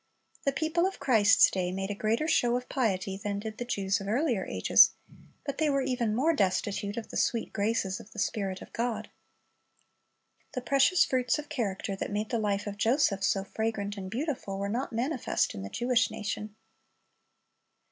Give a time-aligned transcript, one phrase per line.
[0.41, 3.65] "^ The people of Christ's day made a greater show of piety than did the
[3.65, 4.93] Jews of earlier ages,
[5.45, 9.11] but they were even more destitute of the sweet graces of the Spirit of God.
[10.55, 14.57] The precious fruits of character that made the life of Joseph so fragrant and beautiful,
[14.57, 16.55] were not manifest in the Jewish nation.